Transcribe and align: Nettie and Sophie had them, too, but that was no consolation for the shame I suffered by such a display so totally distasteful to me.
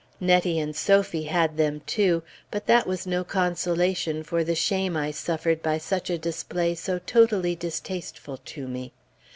Nettie 0.19 0.57
and 0.57 0.75
Sophie 0.75 1.25
had 1.25 1.57
them, 1.57 1.81
too, 1.85 2.23
but 2.49 2.65
that 2.65 2.87
was 2.87 3.05
no 3.05 3.23
consolation 3.23 4.23
for 4.23 4.43
the 4.43 4.55
shame 4.55 4.97
I 4.97 5.11
suffered 5.11 5.61
by 5.61 5.77
such 5.77 6.09
a 6.09 6.17
display 6.17 6.73
so 6.73 6.97
totally 6.97 7.55
distasteful 7.55 8.37
to 8.45 8.67
me. 8.67 8.93